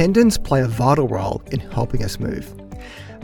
[0.00, 2.54] Tendons play a vital role in helping us move.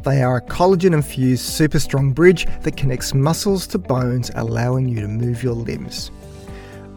[0.05, 5.01] They are a collagen infused super strong bridge that connects muscles to bones, allowing you
[5.01, 6.09] to move your limbs.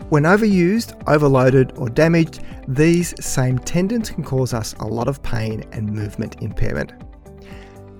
[0.09, 5.63] When overused, overloaded, or damaged, these same tendons can cause us a lot of pain
[5.71, 6.91] and movement impairment.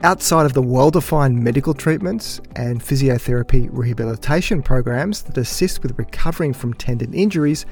[0.04, 6.52] Outside of the well defined medical treatments and physiotherapy rehabilitation programs that assist with recovering
[6.52, 7.66] from tendon injuries,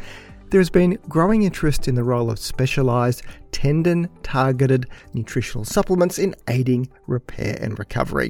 [0.49, 6.35] there has been growing interest in the role of specialised tendon targeted nutritional supplements in
[6.47, 8.29] aiding repair and recovery.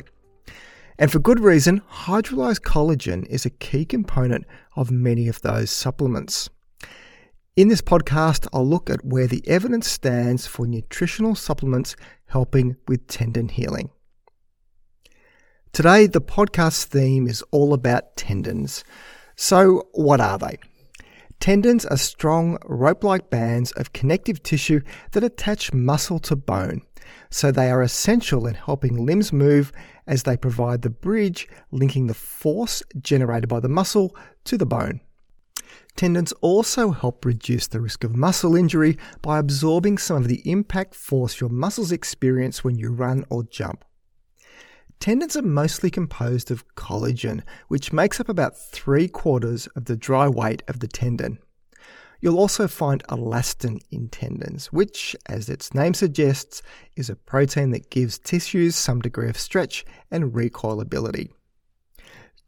[0.98, 4.46] And for good reason, hydrolyzed collagen is a key component
[4.76, 6.50] of many of those supplements.
[7.56, 11.96] In this podcast, I'll look at where the evidence stands for nutritional supplements
[12.28, 13.90] helping with tendon healing.
[15.72, 18.84] Today, the podcast theme is all about tendons.
[19.36, 20.58] So, what are they?
[21.48, 24.82] Tendons are strong, rope like bands of connective tissue
[25.14, 26.82] that attach muscle to bone,
[27.30, 29.72] so they are essential in helping limbs move
[30.08, 35.00] as they provide the bridge linking the force generated by the muscle to the bone.
[35.96, 40.94] Tendons also help reduce the risk of muscle injury by absorbing some of the impact
[40.94, 43.86] force your muscles experience when you run or jump.
[45.00, 50.28] Tendons are mostly composed of collagen, which makes up about three quarters of the dry
[50.28, 51.40] weight of the tendon.
[52.20, 56.64] You'll also find elastin in tendons, which, as its name suggests,
[56.96, 61.30] is a protein that gives tissues some degree of stretch and recoilability.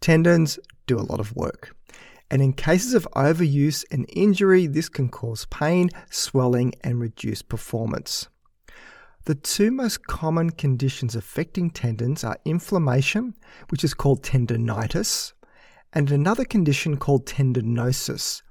[0.01, 1.75] Tendons do a lot of work
[2.31, 8.27] and in cases of overuse and injury, this can cause pain, swelling, and reduce performance.
[9.29, 13.35] The two most common conditions affecting tendons are inflammation,
[13.69, 15.33] which is called tendonitis,
[15.93, 18.41] and another condition called tendinosis.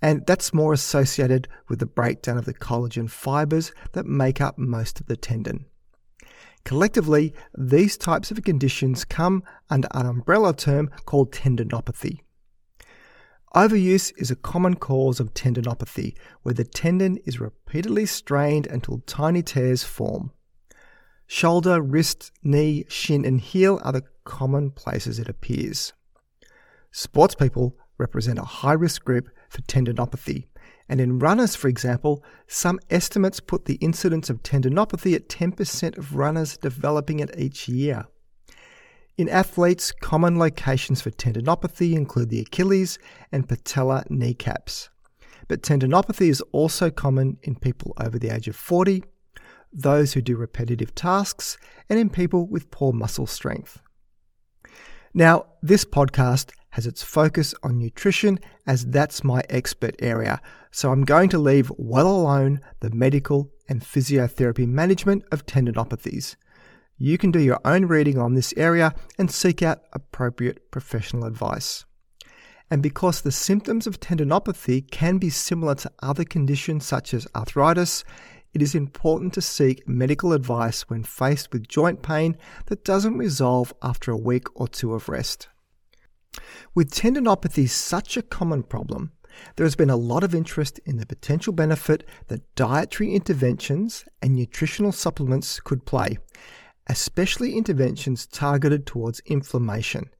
[0.00, 5.00] And that's more associated with the breakdown of the collagen fibers that make up most
[5.00, 5.66] of the tendon.
[6.64, 12.20] Collectively, these types of conditions come under an umbrella term called tendinopathy.
[13.54, 19.42] Overuse is a common cause of tendinopathy, where the tendon is repeatedly strained until tiny
[19.42, 20.32] tears form.
[21.26, 25.92] Shoulder, wrist, knee, shin, and heel are the common places it appears.
[26.92, 30.46] Sports people represent a high risk group for tendinopathy,
[30.88, 36.16] and in runners, for example, some estimates put the incidence of tendinopathy at 10% of
[36.16, 38.06] runners developing it each year.
[39.18, 42.98] In athletes, common locations for tendinopathy include the Achilles
[43.30, 44.88] and patella kneecaps.
[45.48, 49.04] But tendinopathy is also common in people over the age of 40,
[49.70, 51.58] those who do repetitive tasks,
[51.90, 53.80] and in people with poor muscle strength.
[55.12, 60.40] Now, this podcast has its focus on nutrition as that's my expert area,
[60.70, 66.36] so I'm going to leave well alone the medical and physiotherapy management of tendinopathies
[67.02, 71.84] you can do your own reading on this area and seek out appropriate professional advice.
[72.70, 78.04] And because the symptoms of tendinopathy can be similar to other conditions such as arthritis,
[78.54, 82.36] it is important to seek medical advice when faced with joint pain
[82.66, 85.48] that doesn't resolve after a week or two of rest.
[86.72, 89.10] With tendinopathy such a common problem,
[89.56, 94.36] there has been a lot of interest in the potential benefit that dietary interventions and
[94.36, 96.18] nutritional supplements could play,
[96.88, 100.10] especially interventions targeted towards inflammation,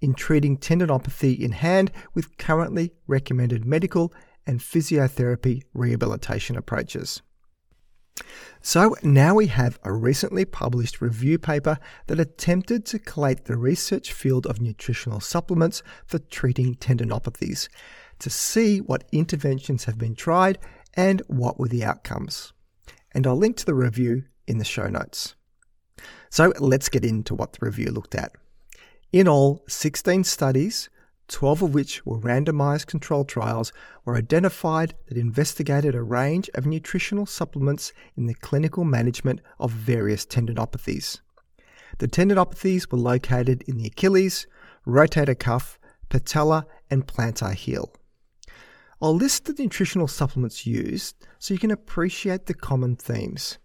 [0.00, 4.12] in treating tendinopathy in hand with currently recommended medical
[4.46, 7.22] and physiotherapy rehabilitation approaches.
[8.60, 14.12] So now we have a recently published review paper that attempted to collate the research
[14.12, 17.68] field of nutritional supplements for treating tendinopathies
[18.18, 20.58] to see what interventions have been tried
[20.94, 22.52] and what were the outcomes.
[23.12, 25.34] And I'll link to the review in the show notes.
[26.28, 28.32] So let's get into what the review looked at.
[29.12, 30.88] In all, 16 studies,
[31.28, 33.72] 12 of which were randomized controlled trials,
[34.04, 40.24] were identified that investigated a range of nutritional supplements in the clinical management of various
[40.24, 41.20] tendinopathies.
[41.98, 44.46] The tendinopathies were located in the Achilles,
[44.86, 47.92] rotator cuff, patella, and plantar heel.
[49.02, 53.58] I'll list the nutritional supplements used so you can appreciate the common themes.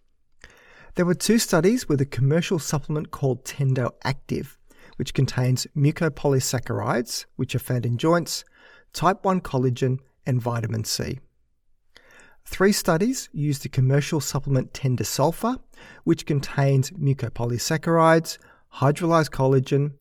[0.95, 4.57] There were two studies with a commercial supplement called Tendo Active,
[4.95, 8.45] which contains mucopolysaccharides, which are found in joints,
[8.93, 11.19] type 1 collagen, and vitamin C.
[12.45, 15.59] Three studies used the commercial supplement Tendisulfur,
[16.05, 18.37] which contains mucopolysaccharides,
[18.75, 19.95] hydrolyzed collagen,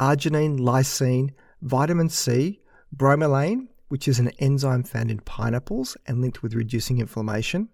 [0.00, 1.30] arginine, lysine,
[1.62, 2.58] vitamin C,
[2.96, 7.68] bromelain, which is an enzyme found in pineapples and linked with reducing inflammation,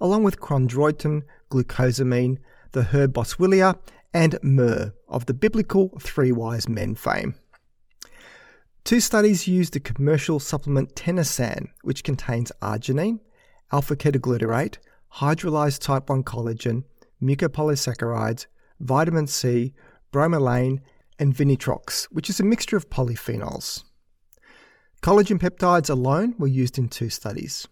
[0.00, 2.38] along with chondroitin, glucosamine,
[2.72, 3.78] the herb boswellia,
[4.14, 7.34] and myrrh of the biblical three wise men fame.
[8.84, 13.20] Two studies used the commercial supplement Tenosan, which contains arginine,
[13.70, 14.78] alpha ketoglutarate,
[15.16, 16.84] hydrolyzed type 1 collagen,
[17.22, 18.46] mucopolysaccharides,
[18.80, 19.74] vitamin C,
[20.12, 20.80] bromelain,
[21.18, 23.84] and vinitrox, which is a mixture of polyphenols.
[25.02, 27.68] Collagen peptides alone were used in two studies,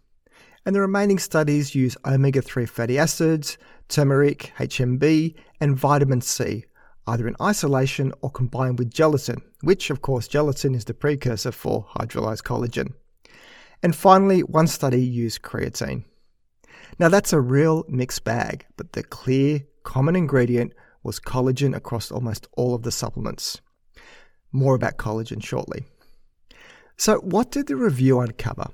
[0.66, 3.56] and the remaining studies use omega 3 fatty acids,
[3.88, 6.64] turmeric, HMB, and vitamin C,
[7.06, 11.86] either in isolation or combined with gelatin, which, of course, gelatin is the precursor for
[11.94, 12.92] hydrolyzed collagen.
[13.80, 16.04] And finally, one study used creatine.
[16.98, 20.72] Now, that's a real mixed bag, but the clear, common ingredient
[21.04, 23.60] was collagen across almost all of the supplements.
[24.50, 25.84] More about collagen shortly.
[26.96, 28.66] So, what did the review uncover?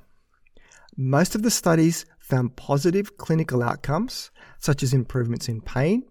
[0.97, 6.05] Most of the studies found positive clinical outcomes, such as improvements in pain,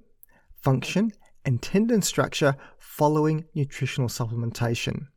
[0.55, 1.11] function,
[1.45, 5.07] and tendon structure following nutritional supplementation.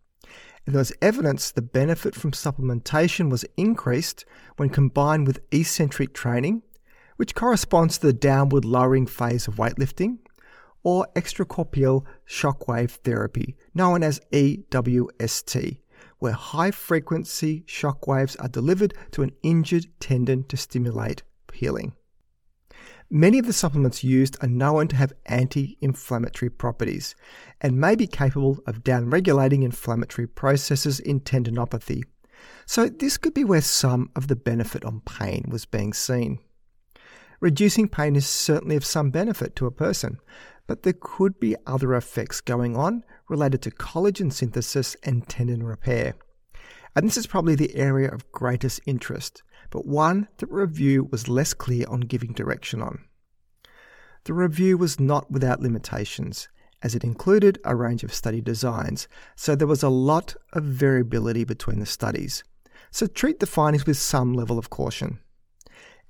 [0.66, 4.26] And there was evidence the benefit from supplementation was increased
[4.56, 6.62] when combined with eccentric training,
[7.16, 10.18] which corresponds to the downward lowering phase of weightlifting,
[10.82, 15.78] or extracorporeal shockwave therapy, known as EWST,
[16.24, 21.22] where high frequency shock waves are delivered to an injured tendon to stimulate
[21.52, 21.92] healing.
[23.10, 27.14] Many of the supplements used are known to have anti inflammatory properties
[27.60, 32.04] and may be capable of downregulating inflammatory processes in tendinopathy.
[32.64, 36.38] So, this could be where some of the benefit on pain was being seen.
[37.38, 40.16] Reducing pain is certainly of some benefit to a person,
[40.66, 46.14] but there could be other effects going on related to collagen synthesis and tendon repair.
[46.96, 51.52] And this is probably the area of greatest interest, but one that review was less
[51.52, 53.04] clear on giving direction on.
[54.24, 56.48] The review was not without limitations,
[56.82, 61.44] as it included a range of study designs, so there was a lot of variability
[61.44, 62.44] between the studies.
[62.90, 65.18] So treat the findings with some level of caution.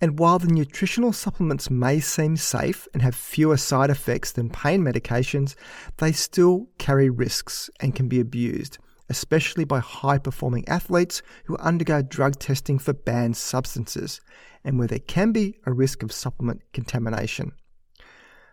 [0.00, 4.82] And while the nutritional supplements may seem safe and have fewer side effects than pain
[4.82, 5.54] medications,
[5.98, 12.02] they still carry risks and can be abused, especially by high performing athletes who undergo
[12.02, 14.20] drug testing for banned substances
[14.64, 17.52] and where there can be a risk of supplement contamination.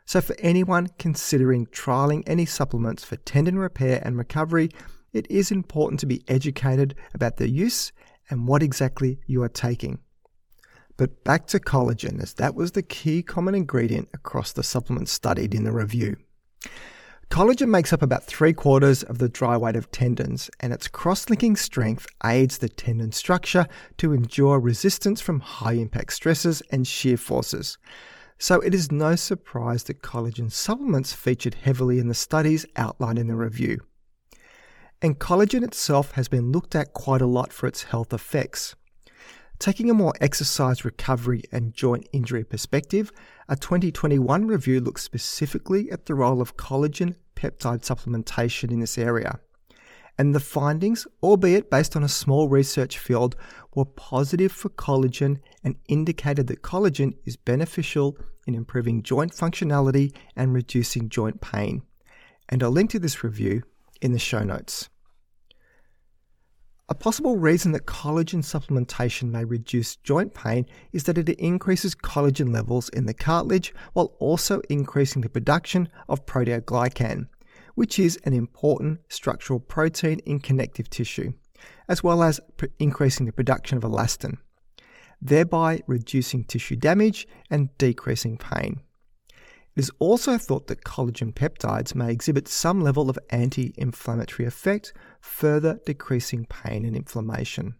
[0.05, 4.69] So, for anyone considering trialing any supplements for tendon repair and recovery,
[5.13, 7.91] it is important to be educated about their use
[8.29, 9.99] and what exactly you are taking.
[10.97, 15.53] But back to collagen, as that was the key common ingredient across the supplements studied
[15.55, 16.17] in the review.
[17.31, 21.29] Collagen makes up about three quarters of the dry weight of tendons, and its cross
[21.29, 23.67] linking strength aids the tendon structure
[23.97, 27.77] to endure resistance from high impact stresses and shear forces.
[28.37, 33.27] So it is no surprise that collagen supplements featured heavily in the studies outlined in
[33.27, 33.79] the review.
[35.01, 38.75] And collagen itself has been looked at quite a lot for its health effects.
[39.61, 43.11] Taking a more exercise recovery and joint injury perspective,
[43.47, 49.39] a 2021 review looks specifically at the role of collagen peptide supplementation in this area.
[50.17, 53.35] And the findings, albeit based on a small research field,
[53.75, 60.55] were positive for collagen and indicated that collagen is beneficial in improving joint functionality and
[60.55, 61.83] reducing joint pain.
[62.49, 63.61] And I'll link to this review
[64.01, 64.89] in the show notes.
[66.91, 72.53] A possible reason that collagen supplementation may reduce joint pain is that it increases collagen
[72.53, 77.29] levels in the cartilage while also increasing the production of proteoglycan,
[77.75, 81.31] which is an important structural protein in connective tissue,
[81.87, 82.41] as well as
[82.77, 84.37] increasing the production of elastin,
[85.21, 88.81] thereby reducing tissue damage and decreasing pain.
[89.77, 94.91] It is also thought that collagen peptides may exhibit some level of anti inflammatory effect,
[95.21, 97.75] further decreasing pain and inflammation.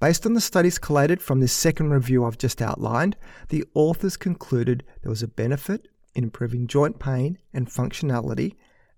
[0.00, 3.16] Based on the studies collated from this second review I've just outlined,
[3.50, 8.56] the authors concluded there was a benefit in improving joint pain and functionality,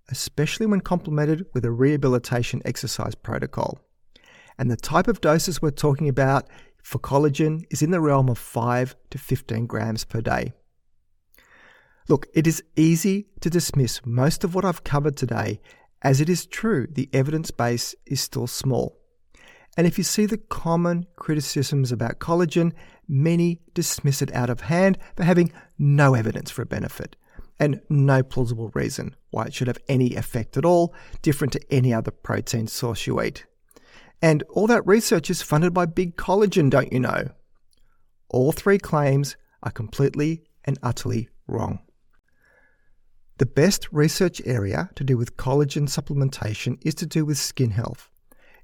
[0.09, 3.79] especially when complemented with a rehabilitation exercise protocol.
[4.57, 6.49] And the type of doses we're talking about
[6.81, 10.53] for collagen is in the realm of 5 to 15 grams per day.
[12.07, 15.59] Look, it is easy to dismiss most of what I've covered today
[16.01, 18.97] as it is true the evidence base is still small.
[19.77, 22.71] And if you see the common criticisms about collagen,
[23.07, 27.15] many dismiss it out of hand for having no evidence for a benefit
[27.59, 31.93] and no plausible reason why it should have any effect at all, different to any
[31.93, 33.45] other protein source you eat.
[34.21, 37.29] And all that research is funded by big collagen, don't you know?
[38.29, 41.79] All three claims are completely and utterly wrong.
[43.37, 48.09] The best research area to do with collagen supplementation is to do with skin health.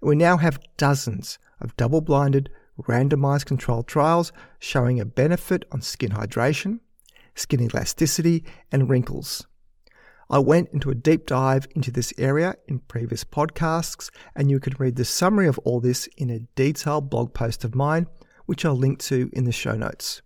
[0.02, 2.50] We now have dozens of double blinded,
[2.82, 6.80] randomized controlled trials showing a benefit on skin hydration,
[7.36, 9.46] skin elasticity, and wrinkles.
[10.30, 14.76] I went into a deep dive into this area in previous podcasts, and you can
[14.80, 18.08] read the summary of all this in a detailed blog post of mine,
[18.46, 20.22] which I'll link to in the show notes.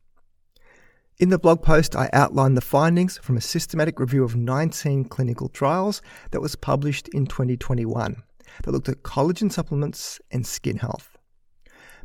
[1.17, 5.47] In the blog post, I outlined the findings from a systematic review of 19 clinical
[5.47, 8.21] trials that was published in 2021
[8.63, 11.17] that looked at collagen supplements and skin health.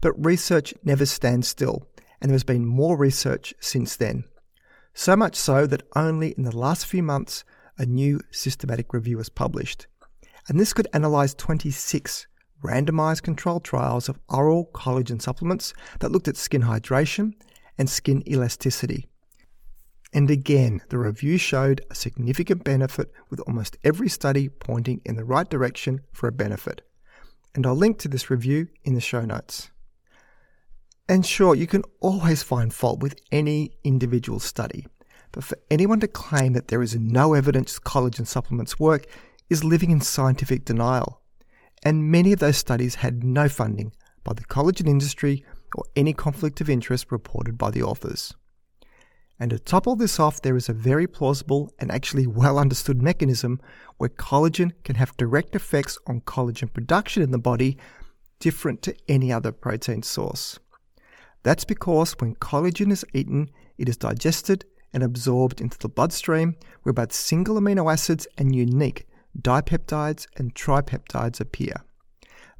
[0.00, 1.88] But research never stands still,
[2.20, 4.22] and there has been more research since then.
[4.94, 7.42] So much so that only in the last few months
[7.78, 9.88] a new systematic review was published.
[10.48, 12.28] And this could analyze 26
[12.62, 17.34] randomized controlled trials of oral collagen supplements that looked at skin hydration
[17.80, 19.08] and skin elasticity.
[20.12, 25.24] And again, the review showed a significant benefit with almost every study pointing in the
[25.24, 26.82] right direction for a benefit.
[27.54, 29.70] And I'll link to this review in the show notes.
[31.08, 34.86] And sure, you can always find fault with any individual study,
[35.32, 39.06] but for anyone to claim that there is no evidence collagen supplements work
[39.48, 41.22] is living in scientific denial.
[41.82, 45.46] And many of those studies had no funding by the collagen industry
[45.76, 48.34] or any conflict of interest reported by the authors.
[49.38, 53.00] And to top all this off, there is a very plausible and actually well understood
[53.00, 53.58] mechanism
[53.96, 57.78] where collagen can have direct effects on collagen production in the body
[58.38, 60.58] different to any other protein source.
[61.42, 66.92] That's because when collagen is eaten, it is digested and absorbed into the bloodstream, where
[66.92, 69.06] both single amino acids and unique
[69.40, 71.74] dipeptides and tripeptides appear.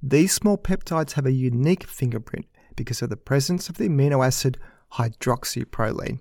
[0.02, 2.47] These small peptides have a unique fingerprint
[2.81, 4.57] because of the presence of the amino acid
[4.95, 6.19] hydroxyproline.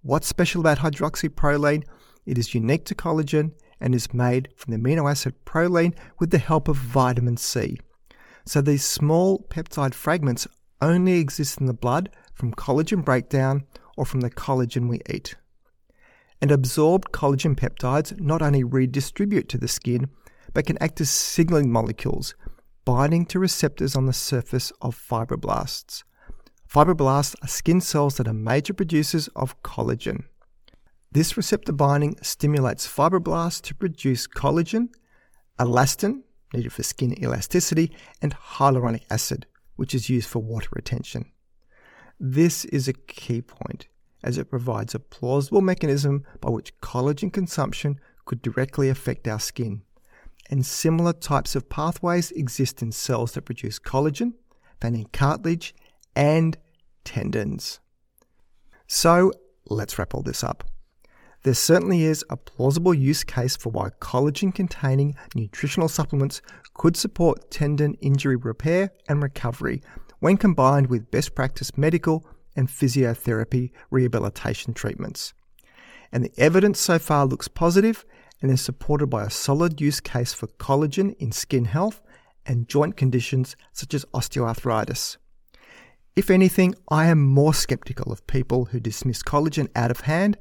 [0.00, 1.84] What's special about hydroxyproline?
[2.24, 6.38] It is unique to collagen and is made from the amino acid proline with the
[6.38, 7.78] help of vitamin C.
[8.46, 10.46] So these small peptide fragments
[10.80, 13.66] only exist in the blood from collagen breakdown
[13.98, 15.34] or from the collagen we eat.
[16.40, 20.08] And absorbed collagen peptides not only redistribute to the skin,
[20.54, 22.34] but can act as signaling molecules,
[22.86, 26.04] binding to receptors on the surface of fibroblasts.
[26.72, 30.24] Fibroblasts are skin cells that are major producers of collagen.
[31.10, 34.90] This receptor binding stimulates fibroblasts to produce collagen,
[35.58, 36.22] elastin,
[36.54, 37.90] needed for skin elasticity,
[38.22, 41.32] and hyaluronic acid, which is used for water retention.
[42.20, 43.88] This is a key point,
[44.22, 49.82] as it provides a plausible mechanism by which collagen consumption could directly affect our skin.
[50.50, 54.34] And similar types of pathways exist in cells that produce collagen,
[54.80, 55.74] found in cartilage
[56.14, 56.56] and
[57.04, 57.80] tendons.
[58.86, 59.32] So
[59.68, 60.64] let's wrap all this up.
[61.42, 66.42] There certainly is a plausible use case for why collagen containing nutritional supplements
[66.74, 69.80] could support tendon injury repair and recovery
[70.18, 72.26] when combined with best practice medical
[72.56, 75.34] and physiotherapy rehabilitation treatments.
[76.10, 78.04] And the evidence so far looks positive
[78.42, 82.02] and is supported by a solid use case for collagen in skin health
[82.44, 85.16] and joint conditions such as osteoarthritis.
[86.14, 90.38] If anything, I am more skeptical of people who dismiss collagen out of hand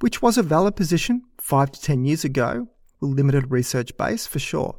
[0.00, 2.68] which was a valid position five to ten years ago
[3.00, 4.76] with limited research base for sure.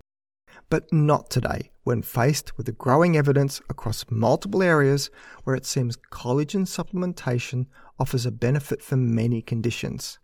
[0.70, 5.10] But not today, when faced with the growing evidence across multiple areas
[5.44, 7.68] where it seems collagen supplementation
[8.00, 10.20] offers a benefit for many conditions.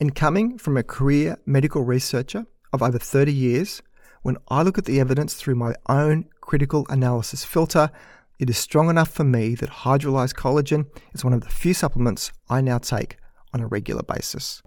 [0.00, 3.82] And coming from a career medical researcher of over 30 years,
[4.22, 7.90] when I look at the evidence through my own critical analysis filter,
[8.38, 12.32] it is strong enough for me that hydrolyzed collagen is one of the few supplements
[12.48, 13.18] I now take
[13.52, 14.62] on a regular basis.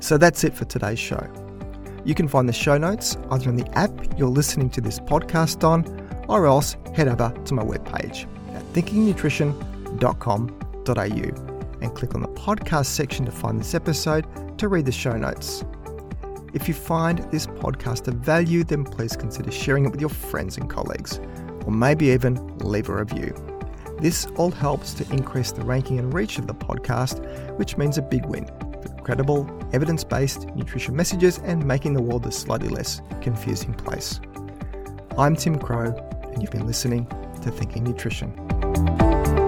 [0.00, 1.24] So that's it for today's show.
[2.04, 5.62] You can find the show notes either in the app you're listening to this podcast
[5.62, 5.84] on,
[6.28, 13.24] or else head over to my webpage at thinkingnutrition.com.au and click on the podcast section
[13.24, 14.26] to find this episode
[14.58, 15.64] to read the show notes.
[16.54, 20.56] If you find this podcast of value, then please consider sharing it with your friends
[20.56, 21.18] and colleagues,
[21.66, 23.34] or maybe even leave a review.
[24.00, 27.24] This all helps to increase the ranking and reach of the podcast,
[27.58, 28.46] which means a big win
[28.82, 34.20] for credible, evidence based nutrition messages and making the world a slightly less confusing place.
[35.18, 35.94] I'm Tim Crowe,
[36.32, 37.06] and you've been listening
[37.42, 39.45] to Thinking Nutrition.